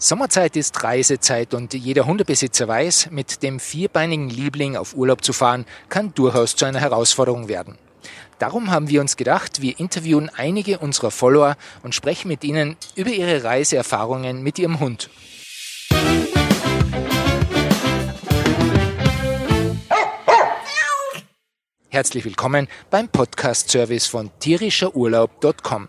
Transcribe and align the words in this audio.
Sommerzeit 0.00 0.54
ist 0.54 0.84
Reisezeit 0.84 1.54
und 1.54 1.74
jeder 1.74 2.06
Hundebesitzer 2.06 2.68
weiß, 2.68 3.10
mit 3.10 3.42
dem 3.42 3.58
vierbeinigen 3.58 4.30
Liebling 4.30 4.76
auf 4.76 4.94
Urlaub 4.94 5.24
zu 5.24 5.32
fahren, 5.32 5.66
kann 5.88 6.14
durchaus 6.14 6.54
zu 6.54 6.66
einer 6.66 6.78
Herausforderung 6.78 7.48
werden. 7.48 7.76
Darum 8.38 8.70
haben 8.70 8.88
wir 8.88 9.00
uns 9.00 9.16
gedacht, 9.16 9.60
wir 9.60 9.80
interviewen 9.80 10.30
einige 10.36 10.78
unserer 10.78 11.10
Follower 11.10 11.56
und 11.82 11.96
sprechen 11.96 12.28
mit 12.28 12.44
ihnen 12.44 12.76
über 12.94 13.10
ihre 13.10 13.42
Reiseerfahrungen 13.42 14.40
mit 14.40 14.60
ihrem 14.60 14.78
Hund. 14.78 15.10
Herzlich 21.88 22.24
willkommen 22.24 22.68
beim 22.90 23.08
Podcast-Service 23.08 24.06
von 24.06 24.30
tierischerurlaub.com. 24.38 25.88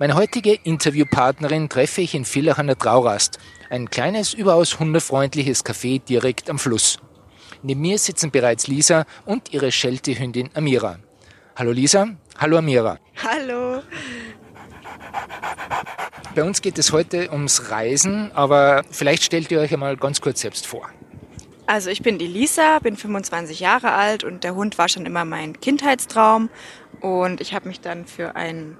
Meine 0.00 0.14
heutige 0.14 0.54
Interviewpartnerin 0.54 1.68
treffe 1.68 2.02
ich 2.02 2.14
in 2.14 2.24
Villach 2.24 2.58
an 2.58 2.68
der 2.68 2.78
Traurast, 2.78 3.40
ein 3.68 3.90
kleines, 3.90 4.32
überaus 4.32 4.78
hundefreundliches 4.78 5.64
Café 5.64 6.00
direkt 6.00 6.48
am 6.48 6.60
Fluss. 6.60 7.00
Neben 7.64 7.80
mir 7.80 7.98
sitzen 7.98 8.30
bereits 8.30 8.68
Lisa 8.68 9.06
und 9.26 9.52
ihre 9.52 9.72
Schelte-Hündin 9.72 10.50
Amira. 10.54 11.00
Hallo 11.56 11.72
Lisa, 11.72 12.06
hallo 12.38 12.58
Amira. 12.58 13.00
Hallo. 13.24 13.82
Bei 16.32 16.44
uns 16.44 16.62
geht 16.62 16.78
es 16.78 16.92
heute 16.92 17.32
ums 17.32 17.72
Reisen, 17.72 18.30
aber 18.30 18.84
vielleicht 18.92 19.24
stellt 19.24 19.50
ihr 19.50 19.58
euch 19.58 19.72
einmal 19.72 19.96
ganz 19.96 20.20
kurz 20.20 20.42
selbst 20.42 20.68
vor. 20.68 20.88
Also 21.66 21.90
ich 21.90 22.02
bin 22.02 22.18
die 22.18 22.28
Lisa, 22.28 22.78
bin 22.78 22.96
25 22.96 23.58
Jahre 23.58 23.90
alt 23.90 24.22
und 24.22 24.44
der 24.44 24.54
Hund 24.54 24.78
war 24.78 24.88
schon 24.88 25.06
immer 25.06 25.24
mein 25.24 25.58
Kindheitstraum 25.60 26.50
und 27.00 27.40
ich 27.40 27.52
habe 27.52 27.66
mich 27.66 27.80
dann 27.80 28.06
für 28.06 28.36
einen 28.36 28.76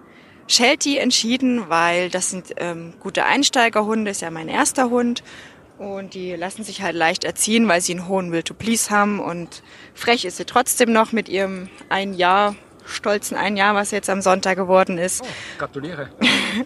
Sheltie 0.49 0.99
entschieden, 0.99 1.69
weil 1.69 2.11
das 2.11 2.31
sind 2.31 2.55
ähm, 2.57 2.95
gute 3.01 3.25
Einsteigerhunde, 3.25 4.11
ist 4.11 4.23
ja 4.23 4.31
mein 4.31 4.49
erster 4.49 4.91
Hund. 4.91 5.23
Und 5.79 6.15
die 6.15 6.35
lassen 6.35 6.65
sich 6.65 6.83
halt 6.83 6.97
leicht 6.97 7.23
erziehen, 7.23 7.69
weil 7.69 7.81
sie 7.81 7.93
einen 7.93 8.09
hohen 8.09 8.33
Will 8.33 8.43
to 8.43 8.55
Please 8.55 8.91
haben. 8.91 9.21
Und 9.21 9.63
frech 9.95 10.25
ist 10.25 10.39
sie 10.39 10.45
trotzdem 10.45 10.93
noch 10.93 11.13
mit 11.13 11.29
ihrem 11.29 11.69
ein 11.89 12.15
Jahr, 12.15 12.57
stolzen 12.85 13.37
ein 13.37 13.57
Jahr, 13.57 13.75
was 13.75 13.93
jetzt 13.93 14.11
am 14.11 14.21
Sonntag 14.21 14.57
geworden 14.57 14.99
ist. 14.99 15.23
Oh, 15.23 15.27
gratuliere. 15.59 16.11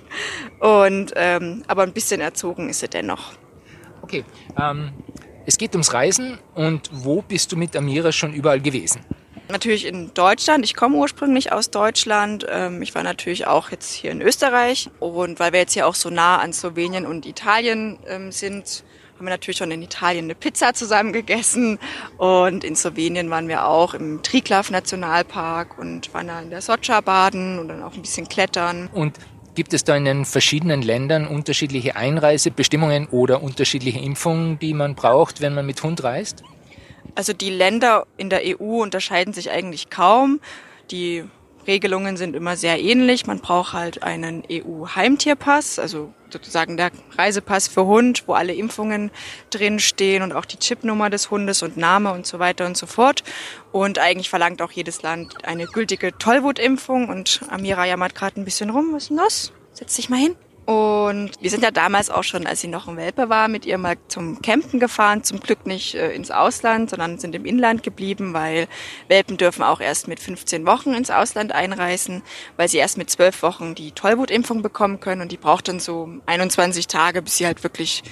und 0.61 1.13
ähm, 1.17 1.63
aber 1.67 1.83
ein 1.83 1.93
bisschen 1.93 2.23
erzogen 2.23 2.71
ist 2.71 2.81
sie 2.81 2.89
dennoch. 2.89 3.33
Okay. 4.01 4.25
Ähm, 4.59 4.93
es 5.45 5.59
geht 5.59 5.73
ums 5.75 5.93
Reisen 5.93 6.39
und 6.55 6.89
wo 6.93 7.21
bist 7.21 7.53
du 7.53 7.57
mit 7.57 7.77
Amira 7.77 8.13
schon 8.13 8.33
überall 8.33 8.61
gewesen? 8.61 9.05
Natürlich 9.49 9.87
in 9.87 10.15
Deutschland. 10.15 10.65
Ich 10.65 10.75
komme 10.75 10.97
ursprünglich 10.97 11.53
aus 11.53 11.71
Deutschland. 11.71 12.47
Ähm, 12.49 12.81
ich 12.83 12.95
war 12.95 13.03
natürlich 13.03 13.47
auch 13.47 13.71
jetzt 13.71 13.93
hier 13.93 14.11
in 14.11 14.23
Österreich. 14.23 14.91
Und 15.01 15.41
weil 15.41 15.53
wir 15.53 15.61
jetzt 15.61 15.75
hier 15.75 15.87
auch 15.87 15.95
so 15.95 16.11
nah 16.11 16.39
an 16.39 16.53
Slowenien 16.53 17.07
und 17.07 17.27
Italien 17.27 17.99
ähm, 18.07 18.33
sind, 18.33 18.85
haben 19.17 19.27
wir 19.27 19.31
natürlich 19.31 19.59
schon 19.59 19.71
in 19.71 19.83
Italien 19.83 20.25
eine 20.25 20.35
Pizza 20.35 20.75
zusammen 20.75 21.13
gegessen. 21.13 21.79
Und 22.17 22.65
in 22.65 22.77
Slowenien 22.77 23.31
waren 23.31 23.49
wir 23.49 23.67
auch 23.67 23.95
im 23.95 24.23
Triglav 24.23 24.71
Nationalpark 24.71 25.79
und 25.79 26.13
waren 26.15 26.29
da 26.29 26.41
in 26.41 26.51
der 26.51 26.63
Socha 26.63 27.01
baden 27.01 27.59
und 27.59 27.69
dann 27.69 27.83
auch 27.83 27.95
ein 27.95 28.03
bisschen 28.03 28.29
klettern. 28.29 28.89
Und 28.93 29.19
Gibt 29.55 29.75
es 29.75 29.85
da 29.85 29.95
in 29.95 30.07
den 30.07 30.25
verschiedenen 30.25 30.81
Ländern 30.81 31.27
unterschiedliche 31.27 31.95
Einreisebestimmungen 31.95 33.07
oder 33.09 33.43
unterschiedliche 33.43 33.99
Impfungen, 33.99 34.59
die 34.59 34.73
man 34.73 34.95
braucht, 34.95 35.43
wenn 35.43 35.53
man 35.55 35.67
mit 35.67 35.83
Hund 35.83 36.03
reist? 36.03 36.43
Also 37.15 37.33
die 37.33 37.51
Länder 37.51 38.07
in 38.17 38.31
der 38.31 38.43
EU 38.45 38.83
unterscheiden 38.83 39.33
sich 39.33 39.51
eigentlich 39.51 39.91
kaum. 39.91 40.41
Die 40.91 41.25
Regelungen 41.67 42.17
sind 42.17 42.35
immer 42.35 42.57
sehr 42.57 42.81
ähnlich. 42.81 43.27
Man 43.27 43.39
braucht 43.39 43.73
halt 43.73 44.03
einen 44.03 44.43
EU-Heimtierpass, 44.51 45.79
also 45.79 46.13
sozusagen 46.31 46.77
der 46.77 46.91
Reisepass 47.17 47.69
für 47.69 47.87
Hund, 47.87 48.25
wo 48.27 48.33
alle 48.33 48.55
Impfungen 48.55 49.11
drinstehen 49.51 50.23
und 50.23 50.33
auch 50.33 50.45
die 50.45 50.59
Chipnummer 50.59 51.11
des 51.11 51.31
Hundes 51.31 51.63
und 51.63 51.77
Name 51.77 52.13
und 52.13 52.27
so 52.27 52.39
weiter 52.39 52.67
und 52.67 52.77
so 52.77 52.87
fort. 52.87 53.23
Und 53.71 53.99
eigentlich 53.99 54.31
verlangt 54.31 54.63
auch 54.63 54.73
jedes 54.73 55.03
Land 55.03 55.45
eine 55.45 55.67
gültige 55.67 56.17
Tollwutimpfung. 56.17 57.09
Und 57.09 57.43
Amira 57.49 57.87
jammert 57.87 58.15
gerade 58.15 58.41
ein 58.41 58.45
bisschen 58.45 58.71
rum. 58.71 58.89
Was 58.93 59.05
ist 59.05 59.09
denn 59.11 59.19
das? 59.19 59.53
Setz 59.73 59.97
dich 59.97 60.09
mal 60.09 60.19
hin. 60.19 60.35
Und 60.65 61.33
wir 61.41 61.51
sind 61.51 61.65
ja 61.65 61.73
damals 61.73 62.09
auch 62.09 62.23
schon, 62.23 62.47
als 62.47 62.61
sie 62.61 62.69
noch 62.69 62.87
ein 62.87 62.97
Welpe 62.97 63.29
war, 63.29 63.49
mit 63.49 63.67
ihr 63.67 63.79
mal 63.79 63.97
zum 64.07 64.41
Campen 64.43 64.79
gefahren. 64.79 65.25
Zum 65.25 65.41
Glück 65.41 65.67
nicht 65.67 65.95
äh, 65.97 66.13
ins 66.13 66.31
Ausland, 66.31 66.91
sondern 66.91 67.19
sind 67.19 67.35
im 67.35 67.45
Inland 67.45 67.83
geblieben, 67.83 68.33
weil 68.33 68.69
Welpen 69.09 69.37
dürfen 69.37 69.65
auch 69.65 69.81
erst 69.81 70.07
mit 70.07 70.21
15 70.21 70.65
Wochen 70.65 70.95
ins 70.95 71.11
Ausland 71.11 71.51
einreisen, 71.51 72.23
weil 72.57 72.69
sie 72.69 72.79
erst 72.79 72.97
mit 72.97 73.11
12 73.11 73.43
Wochen 73.43 73.75
die 73.75 73.91
Tollwutimpfung 73.91 74.63
bekommen 74.63 75.01
können. 75.01 75.23
Und 75.23 75.33
die 75.33 75.37
braucht 75.37 75.67
dann 75.67 75.81
so 75.81 76.09
21 76.27 76.87
Tage, 76.87 77.23
bis 77.23 77.39
sie 77.39 77.47
halt 77.47 77.65
wirklich 77.65 78.05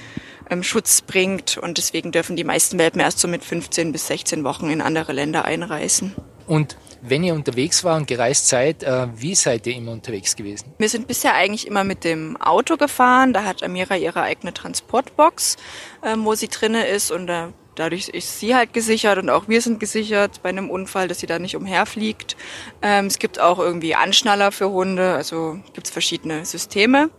Schutz 0.63 1.01
bringt. 1.01 1.57
Und 1.59 1.79
deswegen 1.79 2.13
dürfen 2.13 2.37
die 2.37 2.45
meisten 2.45 2.79
Welpen 2.79 3.01
erst 3.01 3.19
so 3.19 3.29
mit 3.29 3.45
15 3.45 3.93
bis 3.93 4.07
16 4.09 4.45
Wochen 4.45 4.71
in 4.71 4.81
andere 4.81 5.13
Länder 5.13 5.45
einreisen. 5.45 6.15
Und 6.47 6.77
wenn 7.03 7.23
ihr 7.23 7.35
unterwegs 7.35 7.85
war 7.85 7.97
und 7.97 8.07
gereist 8.07 8.49
seid, 8.49 8.83
äh, 8.83 9.07
wie 9.15 9.35
seid 9.35 9.67
ihr 9.67 9.77
immer 9.77 9.93
unterwegs 9.93 10.37
gewesen? 10.37 10.75
Wir 10.79 10.89
sind 10.89 11.07
bisher 11.07 11.35
eigentlich 11.35 11.67
immer 11.67 11.85
mit 11.85 12.05
dem 12.05 12.37
Auto 12.37 12.77
gefahren. 12.77 13.33
Da 13.33 13.45
hat 13.45 13.63
Amira 13.63 13.97
ihre 13.97 14.23
eigene 14.23 14.53
Transportbox, 14.53 15.57
ähm, 16.05 16.25
wo 16.25 16.35
sie 16.35 16.49
drinne 16.49 16.87
ist 16.87 17.11
und 17.11 17.29
äh, 17.29 17.49
dadurch 17.77 18.09
ist 18.09 18.41
sie 18.41 18.55
halt 18.55 18.73
gesichert 18.73 19.19
und 19.19 19.31
auch 19.31 19.49
wir 19.49 19.63
sind 19.63 19.81
gesichert 19.81 20.43
bei 20.43 20.51
einem 20.51 20.71
Unfall, 20.71 21.09
dass 21.09 21.21
sie 21.21 21.27
da 21.27 21.39
nicht 21.39 21.57
umherfliegt. 21.57 22.37
Ähm, 22.83 23.07
es 23.07 23.19
gibt 23.19 23.41
auch 23.41 23.59
irgendwie 23.59 23.95
Anschnaller 23.95 24.53
für 24.53 24.71
Hunde, 24.71 25.15
also 25.15 25.59
gibt 25.73 25.87
es 25.87 25.93
verschiedene 25.93 26.45
Systeme. 26.45 27.11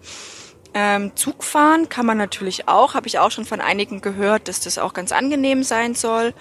Ähm, 0.74 1.12
Zugfahren 1.16 1.90
kann 1.90 2.06
man 2.06 2.18
natürlich 2.18 2.68
auch, 2.68 2.94
habe 2.94 3.08
ich 3.08 3.20
auch 3.20 3.32
schon 3.32 3.46
von 3.46 3.60
einigen 3.60 4.02
gehört, 4.02 4.48
dass 4.48 4.62
das 4.62 4.78
auch 4.78 4.94
ganz 4.94 5.12
angenehm 5.12 5.64
sein 5.64 5.96
soll. 5.96 6.34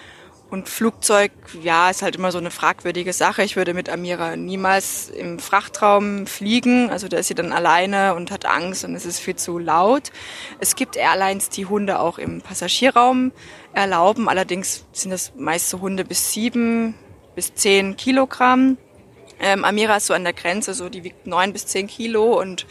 Und 0.50 0.68
Flugzeug, 0.68 1.30
ja, 1.62 1.90
ist 1.90 2.02
halt 2.02 2.16
immer 2.16 2.32
so 2.32 2.38
eine 2.38 2.50
fragwürdige 2.50 3.12
Sache. 3.12 3.44
Ich 3.44 3.54
würde 3.54 3.72
mit 3.72 3.88
Amira 3.88 4.34
niemals 4.34 5.08
im 5.08 5.38
Frachtraum 5.38 6.26
fliegen. 6.26 6.90
Also 6.90 7.06
da 7.06 7.18
ist 7.18 7.28
sie 7.28 7.36
dann 7.36 7.52
alleine 7.52 8.16
und 8.16 8.32
hat 8.32 8.46
Angst 8.46 8.84
und 8.84 8.96
es 8.96 9.06
ist 9.06 9.20
viel 9.20 9.36
zu 9.36 9.60
laut. 9.60 10.10
Es 10.58 10.74
gibt 10.74 10.96
Airlines, 10.96 11.50
die 11.50 11.66
Hunde 11.66 12.00
auch 12.00 12.18
im 12.18 12.40
Passagierraum 12.40 13.30
erlauben. 13.74 14.28
Allerdings 14.28 14.86
sind 14.92 15.12
das 15.12 15.32
meist 15.36 15.70
so 15.70 15.80
Hunde 15.80 16.04
bis 16.04 16.32
sieben 16.32 16.94
bis 17.36 17.54
zehn 17.54 17.96
Kilogramm. 17.96 18.76
Ähm, 19.38 19.64
Amira 19.64 19.96
ist 19.96 20.06
so 20.06 20.14
an 20.14 20.24
der 20.24 20.32
Grenze, 20.32 20.74
so 20.74 20.88
die 20.88 21.04
wiegt 21.04 21.28
neun 21.28 21.52
bis 21.52 21.66
zehn 21.66 21.86
Kilo 21.86 22.40
und 22.40 22.66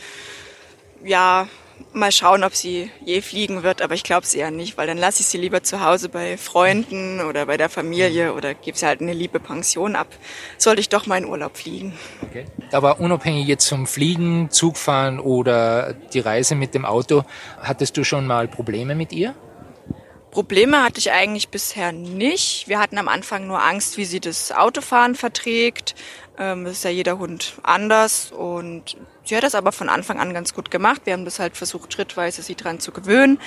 ja, 1.03 1.47
Mal 1.91 2.11
schauen, 2.11 2.43
ob 2.43 2.53
sie 2.53 2.91
je 3.03 3.21
fliegen 3.21 3.63
wird, 3.63 3.81
aber 3.81 3.95
ich 3.95 4.03
glaube 4.03 4.23
es 4.23 4.35
eher 4.35 4.51
nicht, 4.51 4.77
weil 4.77 4.85
dann 4.85 4.97
lasse 4.97 5.21
ich 5.21 5.27
sie 5.27 5.37
lieber 5.37 5.63
zu 5.63 5.83
Hause 5.83 6.07
bei 6.07 6.37
Freunden 6.37 7.19
oder 7.21 7.47
bei 7.47 7.57
der 7.57 7.69
Familie 7.69 8.33
oder 8.33 8.53
gebe 8.53 8.77
sie 8.77 8.85
halt 8.85 9.01
eine 9.01 9.13
liebe 9.13 9.39
Pension 9.39 9.95
ab. 9.95 10.07
Sollte 10.57 10.81
ich 10.81 10.89
doch 10.89 11.07
mal 11.07 11.17
in 11.17 11.25
Urlaub 11.25 11.57
fliegen. 11.57 11.93
Okay. 12.21 12.45
Aber 12.71 12.99
unabhängig 12.99 13.47
jetzt 13.47 13.65
zum 13.65 13.87
Fliegen, 13.87 14.51
Zugfahren 14.51 15.19
oder 15.19 15.93
die 16.13 16.19
Reise 16.19 16.53
mit 16.53 16.75
dem 16.75 16.85
Auto, 16.85 17.23
hattest 17.59 17.97
du 17.97 18.03
schon 18.03 18.27
mal 18.27 18.47
Probleme 18.47 18.93
mit 18.93 19.11
ihr? 19.11 19.33
Probleme 20.31 20.83
hatte 20.83 20.99
ich 20.99 21.11
eigentlich 21.11 21.49
bisher 21.49 21.91
nicht. 21.91 22.67
Wir 22.67 22.79
hatten 22.79 22.97
am 22.97 23.07
Anfang 23.07 23.47
nur 23.47 23.63
Angst, 23.63 23.97
wie 23.97 24.05
sie 24.05 24.19
das 24.19 24.51
Autofahren 24.51 25.15
verträgt. 25.15 25.95
Ähm, 26.37 26.65
ist 26.67 26.83
ja 26.83 26.89
jeder 26.89 27.17
Hund 27.17 27.55
anders 27.63 28.31
und 28.31 28.95
sie 29.23 29.35
hat 29.35 29.43
das 29.43 29.55
aber 29.55 29.71
von 29.71 29.89
Anfang 29.89 30.19
an 30.19 30.33
ganz 30.33 30.53
gut 30.53 30.71
gemacht. 30.71 31.01
Wir 31.05 31.13
haben 31.13 31.25
das 31.25 31.39
halt 31.39 31.57
versucht, 31.57 31.91
schrittweise 31.93 32.43
sie 32.43 32.55
dran 32.55 32.79
zu 32.79 32.91
gewöhnen. 32.91 33.39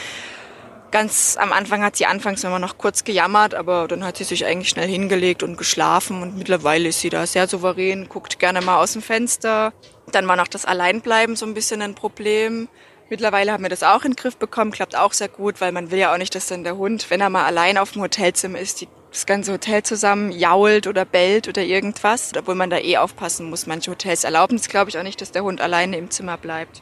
Ganz 0.90 1.38
am 1.40 1.52
Anfang 1.52 1.82
hat 1.82 1.96
sie 1.96 2.04
anfangs 2.04 2.44
immer 2.44 2.58
noch 2.58 2.76
kurz 2.76 3.04
gejammert, 3.04 3.54
aber 3.54 3.88
dann 3.88 4.04
hat 4.04 4.18
sie 4.18 4.24
sich 4.24 4.44
eigentlich 4.44 4.68
schnell 4.68 4.88
hingelegt 4.88 5.42
und 5.42 5.56
geschlafen 5.56 6.20
und 6.20 6.36
mittlerweile 6.36 6.90
ist 6.90 7.00
sie 7.00 7.08
da 7.08 7.26
sehr 7.26 7.48
souverän, 7.48 8.10
guckt 8.10 8.38
gerne 8.38 8.60
mal 8.60 8.76
aus 8.76 8.92
dem 8.92 9.00
Fenster. 9.00 9.72
Dann 10.10 10.28
war 10.28 10.36
noch 10.36 10.48
das 10.48 10.66
Alleinbleiben 10.66 11.34
so 11.34 11.46
ein 11.46 11.54
bisschen 11.54 11.80
ein 11.80 11.94
Problem. 11.94 12.68
Mittlerweile 13.12 13.52
haben 13.52 13.62
wir 13.62 13.68
das 13.68 13.82
auch 13.82 14.06
in 14.06 14.12
den 14.12 14.16
Griff 14.16 14.38
bekommen, 14.38 14.70
klappt 14.70 14.96
auch 14.96 15.12
sehr 15.12 15.28
gut, 15.28 15.60
weil 15.60 15.70
man 15.70 15.90
will 15.90 15.98
ja 15.98 16.14
auch 16.14 16.16
nicht, 16.16 16.34
dass 16.34 16.46
dann 16.46 16.64
der 16.64 16.78
Hund, 16.78 17.10
wenn 17.10 17.20
er 17.20 17.28
mal 17.28 17.44
allein 17.44 17.76
auf 17.76 17.92
dem 17.92 18.00
Hotelzimmer 18.00 18.58
ist, 18.58 18.80
die 18.80 18.88
das 19.10 19.26
ganze 19.26 19.52
Hotel 19.52 19.82
zusammen 19.82 20.32
jault 20.32 20.86
oder 20.86 21.04
bellt 21.04 21.46
oder 21.46 21.60
irgendwas. 21.60 22.32
Obwohl 22.34 22.54
man 22.54 22.70
da 22.70 22.78
eh 22.78 22.96
aufpassen 22.96 23.50
muss. 23.50 23.66
Manche 23.66 23.90
Hotels 23.90 24.24
erlauben 24.24 24.56
es, 24.56 24.66
glaube 24.66 24.88
ich, 24.88 24.96
auch 24.96 25.02
nicht, 25.02 25.20
dass 25.20 25.30
der 25.30 25.44
Hund 25.44 25.60
alleine 25.60 25.98
im 25.98 26.10
Zimmer 26.10 26.38
bleibt. 26.38 26.80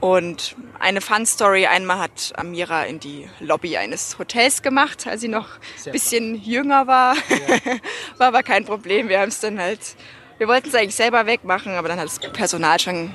Und 0.00 0.54
eine 0.78 1.00
Fun-Story, 1.00 1.64
einmal 1.64 1.98
hat 1.98 2.34
Amira 2.36 2.82
in 2.82 3.00
die 3.00 3.30
Lobby 3.40 3.78
eines 3.78 4.18
Hotels 4.18 4.60
gemacht, 4.60 5.06
als 5.06 5.22
sie 5.22 5.28
noch 5.28 5.48
ein 5.86 5.92
bisschen 5.92 6.34
jünger 6.34 6.88
war. 6.88 7.14
Ja. 7.14 7.76
war 8.18 8.26
aber 8.28 8.42
kein 8.42 8.66
Problem. 8.66 9.08
Wir 9.08 9.20
haben 9.20 9.30
es 9.30 9.40
dann 9.40 9.58
halt, 9.58 9.96
wir 10.36 10.46
wollten 10.46 10.68
es 10.68 10.74
eigentlich 10.74 10.94
selber 10.94 11.24
wegmachen, 11.24 11.72
aber 11.72 11.88
dann 11.88 11.98
hat 11.98 12.04
das 12.04 12.18
Personal 12.18 12.78
schon, 12.78 13.14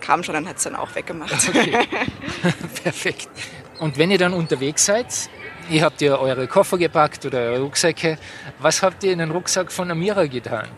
kam 0.00 0.22
schon, 0.22 0.34
dann 0.34 0.48
hat 0.48 0.56
es 0.56 0.64
dann 0.64 0.76
auch 0.76 0.94
weggemacht. 0.94 1.32
Okay. 1.48 1.86
Perfekt. 2.82 3.28
Und 3.78 3.98
wenn 3.98 4.10
ihr 4.10 4.18
dann 4.18 4.32
unterwegs 4.32 4.86
seid, 4.86 5.06
Ihr 5.68 5.82
habt 5.82 6.00
ja 6.00 6.16
eure 6.16 6.46
Koffer 6.46 6.78
gepackt 6.78 7.26
oder 7.26 7.38
eure 7.38 7.62
Rucksäcke. 7.62 8.18
Was 8.60 8.82
habt 8.82 9.02
ihr 9.02 9.12
in 9.12 9.18
den 9.18 9.32
Rucksack 9.32 9.72
von 9.72 9.90
Amira 9.90 10.26
getan? 10.26 10.68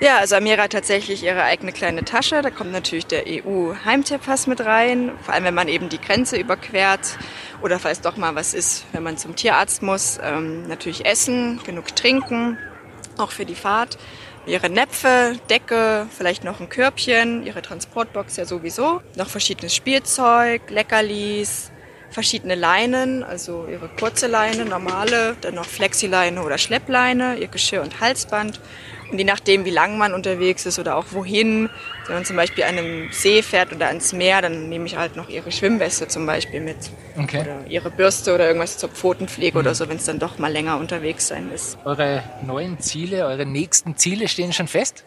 Ja, 0.00 0.18
also 0.18 0.34
Amira 0.34 0.64
hat 0.64 0.72
tatsächlich 0.72 1.22
ihre 1.22 1.44
eigene 1.44 1.70
kleine 1.70 2.04
Tasche. 2.04 2.42
Da 2.42 2.50
kommt 2.50 2.72
natürlich 2.72 3.06
der 3.06 3.22
EU-Heimtierpass 3.28 4.48
mit 4.48 4.60
rein. 4.62 5.12
Vor 5.22 5.34
allem, 5.34 5.44
wenn 5.44 5.54
man 5.54 5.68
eben 5.68 5.88
die 5.88 6.00
Grenze 6.00 6.36
überquert 6.36 7.16
oder 7.62 7.78
falls 7.78 8.00
doch 8.00 8.16
mal 8.16 8.34
was 8.34 8.54
ist, 8.54 8.84
wenn 8.90 9.04
man 9.04 9.16
zum 9.16 9.36
Tierarzt 9.36 9.82
muss. 9.82 10.18
Ähm, 10.20 10.66
natürlich 10.66 11.06
Essen, 11.06 11.60
genug 11.64 11.94
Trinken, 11.94 12.58
auch 13.18 13.30
für 13.30 13.44
die 13.44 13.54
Fahrt. 13.54 13.98
Ihre 14.46 14.68
Näpfe, 14.68 15.34
Decke, 15.50 16.06
vielleicht 16.16 16.42
noch 16.42 16.60
ein 16.60 16.68
Körbchen, 16.68 17.46
ihre 17.46 17.62
Transportbox 17.62 18.36
ja 18.36 18.44
sowieso. 18.44 19.00
Noch 19.16 19.28
verschiedenes 19.28 19.74
Spielzeug, 19.74 20.62
Leckerlis, 20.68 21.70
verschiedene 22.10 22.54
Leinen, 22.54 23.22
also 23.22 23.66
ihre 23.70 23.88
kurze 23.88 24.26
Leine, 24.26 24.64
normale, 24.64 25.36
dann 25.40 25.54
noch 25.54 25.64
Flexileine 25.64 26.42
oder 26.42 26.58
Schleppleine, 26.58 27.36
ihr 27.36 27.48
Geschirr 27.48 27.82
und 27.82 28.00
Halsband 28.00 28.60
und 29.12 29.18
je 29.18 29.24
nachdem, 29.24 29.66
wie 29.66 29.70
lang 29.70 29.98
man 29.98 30.14
unterwegs 30.14 30.64
ist 30.64 30.78
oder 30.78 30.96
auch 30.96 31.04
wohin, 31.10 31.68
wenn 32.06 32.14
man 32.14 32.24
zum 32.24 32.36
Beispiel 32.36 32.64
an 32.64 32.78
einem 32.78 33.12
See 33.12 33.42
fährt 33.42 33.72
oder 33.72 33.88
ans 33.88 34.14
Meer, 34.14 34.40
dann 34.40 34.70
nehme 34.70 34.86
ich 34.86 34.96
halt 34.96 35.16
noch 35.16 35.28
ihre 35.28 35.52
Schwimmweste 35.52 36.08
zum 36.08 36.24
Beispiel 36.24 36.60
mit. 36.60 36.76
Okay. 37.18 37.42
Oder 37.42 37.66
ihre 37.68 37.90
Bürste 37.90 38.34
oder 38.34 38.46
irgendwas 38.46 38.78
zur 38.78 38.88
Pfotenpflege 38.88 39.58
mhm. 39.58 39.60
oder 39.60 39.74
so, 39.74 39.88
wenn 39.88 39.98
es 39.98 40.06
dann 40.06 40.18
doch 40.18 40.38
mal 40.38 40.50
länger 40.50 40.78
unterwegs 40.78 41.28
sein 41.28 41.50
ist. 41.54 41.76
Eure 41.84 42.22
neuen 42.44 42.80
Ziele, 42.80 43.26
eure 43.26 43.44
nächsten 43.44 43.96
Ziele 43.96 44.28
stehen 44.28 44.54
schon 44.54 44.66
fest? 44.66 45.04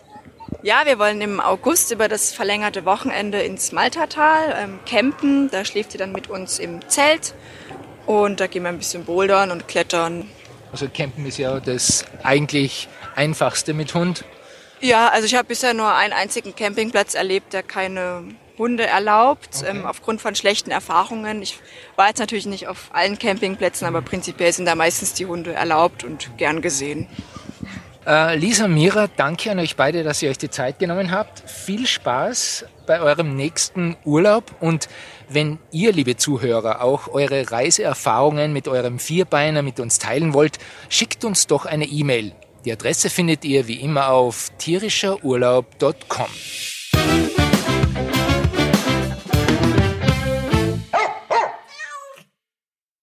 Ja, 0.61 0.83
wir 0.85 0.99
wollen 0.99 1.19
im 1.21 1.39
August 1.39 1.91
über 1.91 2.07
das 2.07 2.31
verlängerte 2.31 2.85
Wochenende 2.85 3.41
ins 3.41 3.71
Maltatal 3.71 4.55
ähm, 4.55 4.79
campen. 4.87 5.49
Da 5.49 5.65
schläft 5.65 5.93
sie 5.93 5.97
dann 5.97 6.11
mit 6.11 6.29
uns 6.29 6.59
im 6.59 6.87
Zelt. 6.87 7.33
Und 8.05 8.39
da 8.39 8.45
gehen 8.45 8.61
wir 8.61 8.69
ein 8.69 8.77
bisschen 8.77 9.03
bouldern 9.03 9.49
und 9.49 9.67
klettern. 9.67 10.29
Also 10.75 10.89
campen 10.89 11.25
ist 11.25 11.37
ja 11.37 11.61
das 11.61 12.03
eigentlich 12.21 12.89
einfachste 13.15 13.73
mit 13.73 13.93
Hund? 13.93 14.25
Ja, 14.81 15.07
also 15.07 15.25
ich 15.25 15.33
habe 15.35 15.47
bisher 15.47 15.73
nur 15.73 15.95
einen 15.95 16.11
einzigen 16.11 16.53
Campingplatz 16.53 17.13
erlebt, 17.13 17.53
der 17.53 17.63
keine 17.63 18.25
Hunde 18.57 18.85
erlaubt, 18.85 19.61
okay. 19.61 19.69
ähm, 19.69 19.85
aufgrund 19.85 20.19
von 20.19 20.35
schlechten 20.35 20.71
Erfahrungen. 20.71 21.41
Ich 21.41 21.59
war 21.95 22.09
jetzt 22.09 22.19
natürlich 22.19 22.45
nicht 22.45 22.67
auf 22.67 22.89
allen 22.91 23.17
Campingplätzen, 23.17 23.87
aber 23.87 24.01
prinzipiell 24.01 24.51
sind 24.51 24.65
da 24.65 24.75
meistens 24.75 25.13
die 25.13 25.27
Hunde 25.27 25.53
erlaubt 25.53 26.03
und 26.03 26.37
gern 26.37 26.61
gesehen. 26.61 27.07
Äh, 28.07 28.37
Lisa, 28.37 28.67
Mira, 28.67 29.07
danke 29.07 29.51
an 29.51 29.59
euch 29.59 29.75
beide, 29.75 30.03
dass 30.03 30.21
ihr 30.21 30.29
euch 30.29 30.37
die 30.37 30.49
Zeit 30.49 30.79
genommen 30.79 31.11
habt. 31.11 31.49
Viel 31.49 31.87
Spaß 31.87 32.65
bei 32.85 32.99
eurem 33.01 33.35
nächsten 33.35 33.97
Urlaub 34.05 34.51
und 34.59 34.87
wenn 35.27 35.57
ihr, 35.71 35.91
liebe 35.91 36.15
Zuhörer, 36.15 36.81
auch 36.81 37.07
eure 37.07 37.51
Reiseerfahrungen 37.51 38.53
mit 38.53 38.67
eurem 38.67 38.99
Vierbeiner 38.99 39.63
mit 39.63 39.79
uns 39.79 39.97
teilen 39.97 40.35
wollt, 40.35 40.59
schickt 40.87 41.25
uns 41.25 41.47
doch 41.47 41.65
eine 41.65 41.85
E-Mail 41.85 42.33
die 42.65 42.71
Adresse 42.71 43.11
findet 43.11 43.45
ihr 43.45 43.67
wie 43.67 43.75
immer 43.75 44.09
auf 44.09 44.49
tierischerurlaub.com. 44.57 46.25